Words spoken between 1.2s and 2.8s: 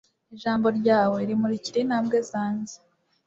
rimurikira intambwe zanjye